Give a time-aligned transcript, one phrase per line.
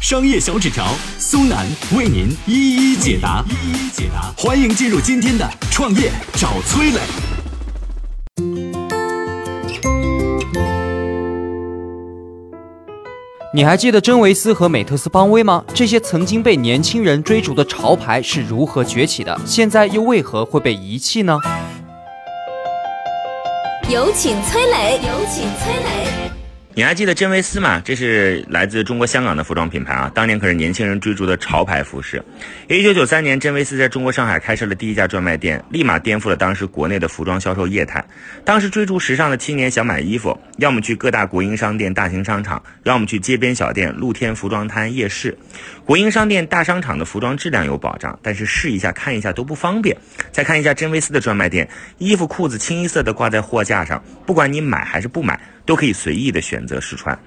[0.00, 0.86] 商业小纸条
[1.18, 4.32] 苏南为您一一解答，一一解答。
[4.34, 7.00] 欢迎进入今天的创业找崔磊。
[13.52, 15.62] 你还记得真维斯和美特斯邦威吗？
[15.74, 19.38] 这些曾经被年轻人追逐的潮牌是如何崛起的？
[19.44, 21.38] 现在又为何会被遗弃呢？
[23.90, 26.19] 有请崔磊，有请崔磊。
[26.80, 27.82] 你还记得真维斯吗？
[27.84, 32.24] 这是来自中国香港的服装品牌啊，当年可是年轻人追逐的潮牌服饰。
[32.70, 38.02] 一九九三年，真维斯在中国上海开设了第一家专卖店，立马颠覆了当时国内的服装销售业态。
[38.46, 45.36] 当时追逐时尚的青年想买衣服，要么去各大国营商店、大型商场，要么去街边小店、露天服装摊、夜市。
[45.90, 49.96] 国营商店、大商场的服装质量有保障，但是试一下、看一下都不方便。
[50.30, 55.40] 再看一下真维斯的专卖店，衣服、裤子清一色的挂在货架上，不管你买还是不买。
[55.66, 57.18] 都可以随意的选择试穿，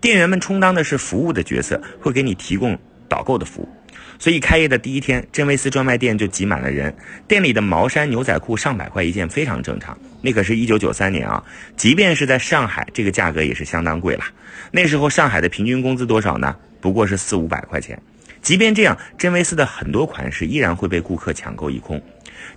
[0.00, 3.68] 店员们充当的是服务的角色，会给你提供导购的服务。
[4.20, 6.94] 所以开业的第一天，真维斯专卖店就挤满了人，
[7.26, 9.98] 店里的毛衫、牛仔裤上百块一件非常正常。
[10.20, 11.42] 那可是一九九三年啊，
[11.76, 14.22] 即便是在上海，这个价格也是相当贵了。
[14.70, 16.54] 那时候上海的平均工资多少呢？
[16.80, 18.00] 不过是四五百块钱。
[18.42, 22.02] 即便这样，真维斯的很多款式依然会被顾客抢购一空。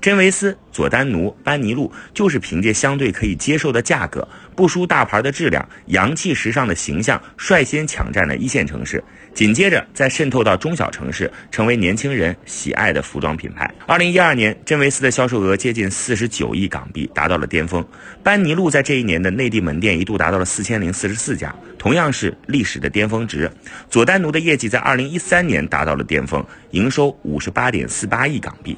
[0.02, 13.70] 真维斯、佐丹奴、班尼路就是凭借相对可以接受的价格、不输大牌的质量、洋气时尚的形象，率先抢占了一线城市，紧接着再渗透到中小城市，成为年轻人喜爱的服装品牌。
[13.88, 17.86] 二零一二年，真维斯的销售额接近四十九亿港币，达到了巅峰。
[18.24, 23.50] 班尼路在这一年的内地门店一度达到了四千零四十四家，同样是历史的巅峰值。
[23.90, 28.78] 佐丹奴的业绩在二零一三年达到了巅峰，营收五十八点四八亿港币。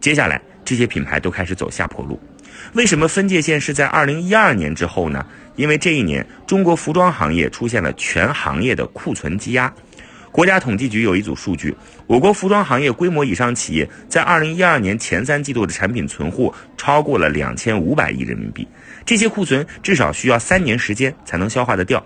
[0.00, 0.40] 接下来。
[0.64, 2.20] 这些品牌都开始走下坡路，
[2.74, 5.24] 为什么分界线是在二零一二年之后呢？
[5.56, 9.72] 因为这一年中国服装行业出现了全行业的库存积压。
[10.30, 11.74] 国家统计局有一组数据，
[12.06, 18.68] 我国服装行业规模以上企业在二零一二年前三季度的产品存货超过了两千五百亿人民币，
[19.06, 22.04] 这些库存至少需要三年时间才能消化得掉。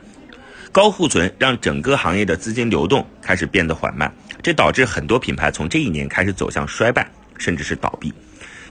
[0.71, 7.05] 高库存让整个行业的资金流动开始变得缓慢，这导致很多品牌从这一年开始走向衰败，
[7.43, 8.15] 甚至是倒闭。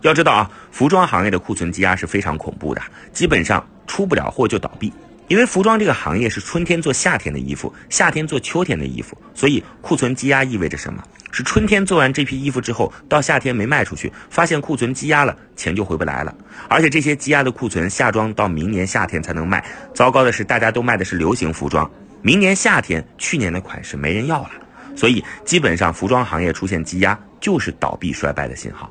[0.01, 4.91] 要知道啊，服装行业的库存积压是非常恐怖的，基本上出不了货就倒闭。
[5.27, 11.01] 因为服装这个行业是春天做夏天的衣服，夏天做秋天的衣服，所以库存积压意味着什么？
[11.31, 16.35] 是春天做完这批衣服之后，到夏天没卖出去，发现库存积压了，钱就回不来了。
[16.67, 19.63] 而且这些积压的库存夏装到明年夏天才能卖。
[19.93, 21.89] 糟糕的是，大家都卖的是流行服装，
[22.21, 24.51] 明年夏天去年的款式没人要了，
[24.97, 28.89] 所以基本上服装行业出现积压就是倒闭衰败的信号。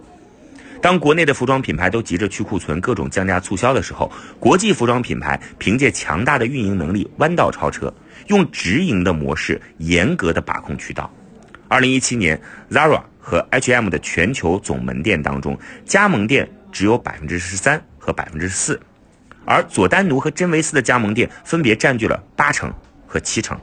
[0.82, 7.92] 当国内的服装品牌都急着去库存、各种降价促销的时候，国际服装品牌凭借强大的运营能力弯道超车，
[8.28, 11.10] 用直营的模式严格的把控渠道。
[11.68, 12.40] 二零一七年
[12.70, 18.80] ，Zara 和 H&M 的全球总门店当中，加盟店只有百分之十三和百分之四，
[19.44, 22.72] 而佐丹奴和真维斯的加盟店分别占据了八成
[23.06, 23.56] 和七成。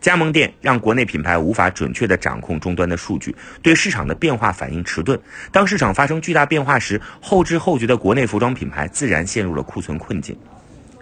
[0.00, 5.18] 加盟店让国内品牌无法准确地掌控终端的数据，对市场的变化反应迟钝。
[5.50, 10.36] 当市场发生巨大变化时，后知后觉的国内服装品牌自然陷入了库存困境。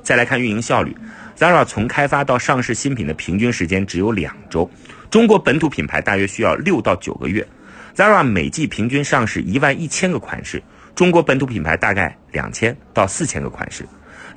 [0.02, 0.96] 再来看运营效率
[1.36, 4.70] ，Zara 从开发到上市新品的平均时间只有两周，
[5.10, 7.46] 中国本土品牌大约需要六到九个月。
[7.94, 10.62] Zara 每季平均上市一万一千个款式，
[10.94, 13.84] 中国本土品牌大概两千到四千个款式。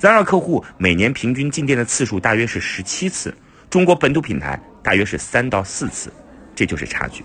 [0.00, 3.32] Zara 客户每年平均进店的次数大约是十七次。
[3.70, 6.12] 中国本土品牌大约是三到四次，
[6.56, 7.24] 这就是差距。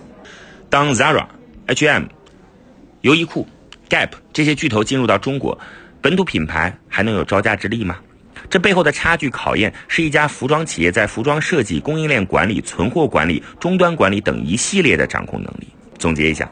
[0.69, 1.25] 当 Zara、
[1.65, 2.03] H&M、
[3.01, 3.47] 优衣库、
[3.89, 5.57] Gap 这些巨头进入到中国，
[6.01, 7.97] 本土品牌还能有招架之力吗？
[8.47, 15.67] 这背后的差距考验是一家服装企业在服装设计、供应链管理、存货管理、终端管理等一系列的掌控能力。
[15.97, 16.47] 总结一下。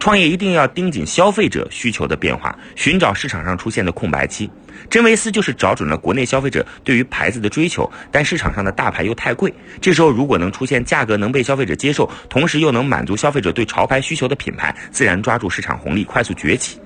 [0.00, 4.50] 创业一定要盯紧消费者需求的变化，寻找市场上出现的空白期。
[4.88, 9.52] 真维斯就是找准了国内消费者对于牌子的追求，但市场上的大牌又太贵。
[9.80, 16.80] 这时候如果能出现价格能被消费者接受，同时又能满足消费者对潮牌需求的品牌，自然抓住市场红利，快速崛起。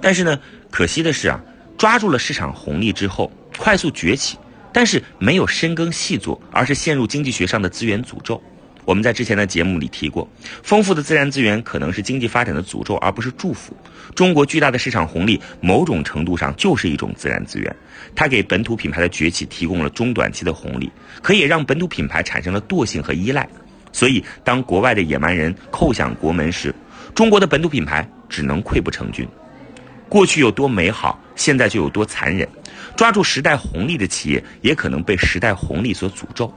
[0.00, 0.38] 但是呢，
[0.70, 1.40] 可惜的是啊，
[1.76, 4.38] 抓住了市场红利之后，快速崛起，
[4.72, 8.42] 但是没有深耕细作，而是陷入经济学上的资源诅咒。
[8.88, 10.26] 我们在之前的节目里提过，
[10.62, 13.76] 丰富的自然资源可能是经济发展的诅咒，而不是祝福。
[14.14, 17.76] 中国巨大的市场红利，某种程度上就是一种自然资源，
[18.16, 20.90] 它给本土品牌的崛起提供了中短期的红利，
[21.20, 23.46] 可以让本土品牌产生了惰性和依赖。
[23.92, 26.74] 所以，当国外的野蛮人叩响国门时，
[27.14, 29.28] 中国的本土品牌只能溃不成军。
[30.08, 32.48] 过去有多美好，现在就有多残忍。
[32.96, 36.50] 抓住时代红利的企业，也可能被时代红利所诅咒。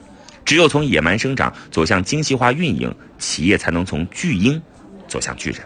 [0.46, 4.62] 只有从野蛮生长走向精细化运营，企业才能从巨婴
[5.08, 5.62] 走向巨人。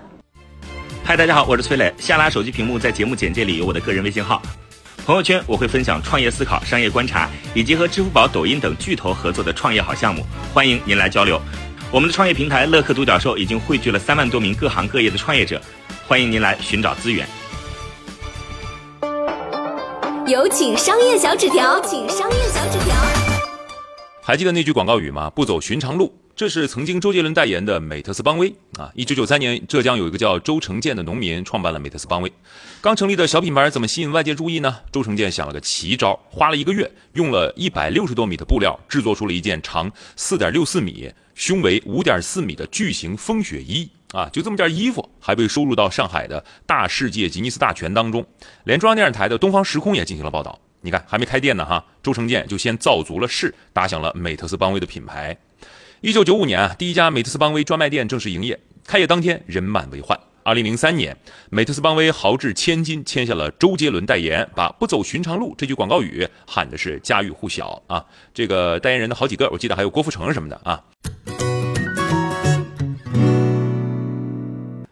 [1.03, 1.93] 嗨，大家好，我是崔磊。
[1.97, 4.41] 下拉手机屏幕，在节目简介里有我的个人微信号。
[5.05, 11.39] 朋友圈我会分享创业思考、商业观察，以及和支付宝、抖音等巨头合作的创业好项目，欢迎您来交流。
[11.91, 15.61] 我们的创业平台乐客独角兽已经汇聚了三万多名各行各业的创业者，
[16.07, 17.27] 欢迎您来寻找资源。
[20.25, 23.34] 有请商业小纸条，请商业小纸条。
[24.27, 25.29] 还记得那句广告语吗？
[25.29, 26.11] 不走寻常路。
[26.35, 28.91] 这是曾经周杰伦代言的美特斯邦威啊。
[28.95, 32.33] 一九九三年，浙江有一个叫周成建的农民创办了美特斯邦威。
[32.81, 34.77] 刚成立的小品牌怎么吸引外界注意呢？
[34.91, 44.27] 周成建想了个奇招，花了一个月，用了一百六十多米的布料，制作出了一件长四点六四米、胸围五点四米的巨型风雪衣啊！
[44.33, 48.25] 就这么件衣服，还被收入到上海的大世界吉尼斯大全当中，
[48.63, 50.59] 连中央电视台的东方时空也进行了报道。
[50.85, 55.35] 你看，还没开店呢哈，周成建就先造足了势，打响了美特斯邦威的品牌。
[56.01, 60.15] 一九九五年啊，第一家美特斯邦威专卖店正式营业，开业当天人满为患。
[60.43, 61.17] 二零零三年，
[61.49, 68.05] 美特斯邦威豪掷千金签下了周杰伦代言，把“不走寻常路”这句广告语喊的是家喻户晓啊。
[68.31, 70.83] 这个代言人的好几个，我记得还有郭富城什么的啊。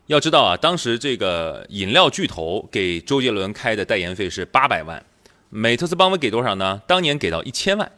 [0.08, 5.04] 要知道啊，当时这个饮料巨头给周杰伦开的代言费是八百万。
[5.56, 6.82] 美特斯邦威给多少呢？
[6.88, 7.92] 当年给到一千万，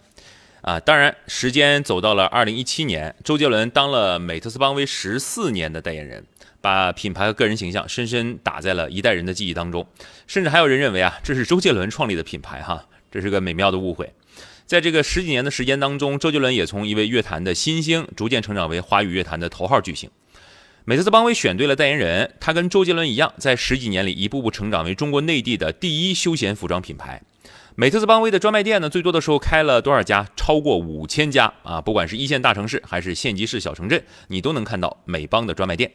[0.60, 6.25] 啊，当然，时间走到了二零一七年，周杰伦当了美特斯邦威十四年的代言人，
[6.60, 9.88] 把品牌和个人形象深深打在了一代人的记忆当中，
[10.28, 14.12] 甚至还有人认为啊，这是周杰伦创立的品牌哈，这是个美妙的误会。
[14.66, 20.10] 在这个十几年的时间当中，周杰伦也从一位乐坛的新星，逐渐成长为华语乐坛的头号巨星。
[20.84, 27.22] 美特斯邦威选对了代言人，他跟周杰伦一样，在十几年里一步步成长为中国内地的第一休闲服装品牌。
[27.77, 30.25] 美特斯邦威的专卖店呢，最多的时候开了多少家？
[30.38, 31.81] 超过五千家啊！
[31.81, 35.92] 不管是一线大城市还是县级市小城镇，你都能看到美邦的专卖店。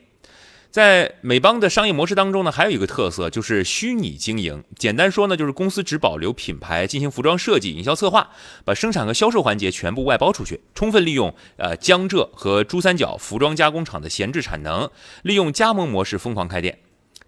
[0.71, 4.63] 在美邦的商业模式当中呢，还有一个特色就是虚拟经营。
[4.77, 8.29] 简单说呢，就是公司只保留品牌，进行服装设计、营销策划，
[8.63, 14.91] 把生产和销售环节全部外包出去，充分利用呃江浙和珠三角服装加工厂的闲置产能，
[15.23, 16.79] 利用加盟模式疯狂开店。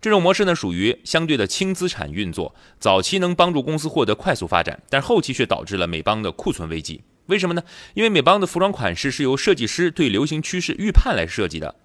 [0.02, 7.02] 这种模式呢，属于相对的轻资产运作，早期能帮助公司获得快速发展，但后期却导致了美邦的库存危机。
[7.26, 7.62] 为什么呢？
[7.94, 11.76] 因为美邦的服装款式是由设计师对流行趋势预判来设计的，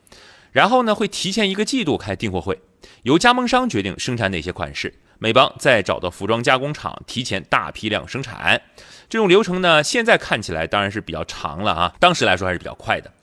[0.51, 2.59] 然后呢，会提前一个季度开订货会，
[3.03, 8.59] 由加盟商决定生产哪些款式，美邦再找到服装加工厂提前大批量生产。
[9.07, 13.13] 这种流程呢，现在看起来当然是比较长了啊，当时来说还是比较快的。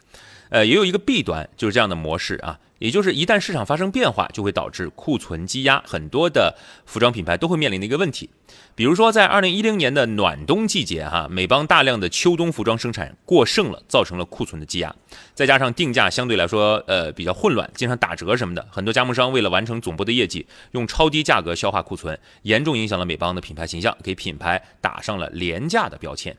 [0.51, 2.61] 呃，也有一个弊端，就是这样的模式啊。
[2.85, 6.55] 也就是一旦市场发生变化，就会导致库存积压，很多的
[6.85, 8.29] 服装品牌都会面临的一个问题。
[8.75, 14.95] 比如说，在二零一零年的暖冬季节，哈，美邦大量的秋冬服装生产过剩了，造成了库存的积压，
[15.33, 26.37] 再加上定价相对来说，呃，比较混乱，经常打折什么的，很多加盟商为了完成总部的业绩，用超低价格消化库存，严重影响了美邦的品牌形象，给品牌打上了廉价的标签。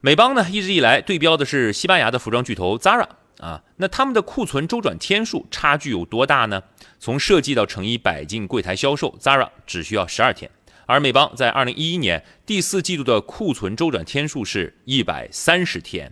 [0.00, 3.06] 美邦呢，一直以来对标的是西班牙的服装巨头 Zara。
[3.44, 6.62] 啊，那他们的库存周转天数差距有多大呢？
[6.98, 10.50] 从设计到成衣摆进柜台销售，Zara 只需要十二天，
[10.86, 16.10] 而美邦在二零一一年第四季度的库存周转天数是一百三十天。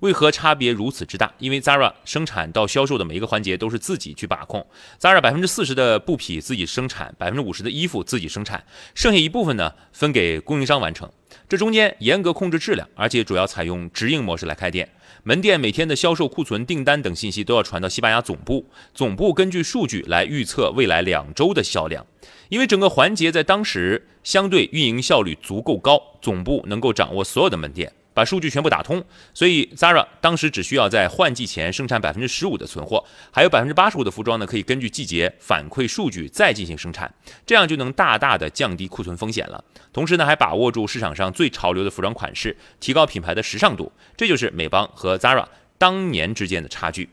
[0.00, 1.32] 为何差别如此之大？
[1.38, 4.66] 因为 Zara 生产到销售的每一个环节都是自己去把控
[5.00, 8.64] ，Zara 百分之四十的布匹自己生产，百分之五十的衣服自己生产，
[8.94, 11.10] 剩下一部分呢分给供应商完成。
[11.48, 14.88] 这中间严格控制质量，而且主要采用直营模式来开店。
[15.24, 22.06] 门店每天的销售、库存、订单等信息都要传到西班牙总部，总部根据数据来预测未来两周的销量。
[22.50, 27.90] 因为整个环节在当时相对运营效率足够高，总部能够掌握所有的门店。
[28.14, 29.04] 把数据全部打通，
[29.34, 37.12] 所以 Zara 当时只需要在换季前生产百分之十五的存货，还有百分之八十五的服装呢，可以根据季节反馈数据再进行生产，
[37.44, 39.62] 这样就能大大的降低库存风险了。
[39.92, 43.92] 同时呢，还把握住市场上最潮流的服装款式，提高品牌的时尚度。
[44.16, 45.44] 这就是美邦和 Zara
[45.76, 47.10] 当年之间的差距。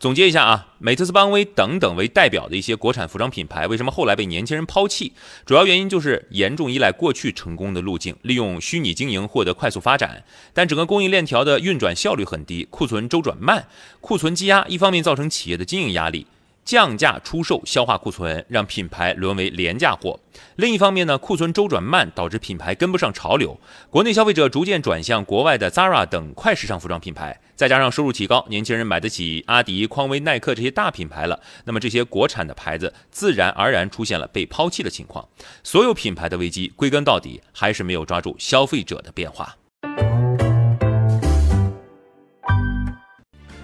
[0.00, 5.12] 总结一下啊，美特斯邦威等等为代表的一些国产服装品牌，为什么后来被年轻人抛弃？
[5.44, 10.22] 主要原因就是严重依赖过去成功的路径，利用虚拟经营获得快速发展，
[10.54, 13.66] 但整个供应链条的运转效率很低，库存周转慢，
[14.00, 16.28] 库存积压，一方面造成企业的经营压力。
[16.68, 20.20] 降价出售消化库存，让品牌沦为廉价货。
[20.56, 23.58] 另一方面呢，库存周转慢，导致品牌跟不上潮流。
[23.88, 31.40] 国内消费者逐渐转向国外的 Zara 等快时尚服装品牌，再加上收入提高，年轻人买得起阿迪、匡威、耐克这些大品牌了。
[31.64, 35.26] 那么这些国产的牌子自然而然出现了被抛弃的情况。
[35.64, 39.56] 所有品牌的危机归根到底还是没有抓住消费者的变化。